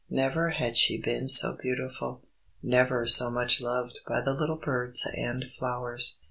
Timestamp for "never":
0.09-0.49, 2.63-3.05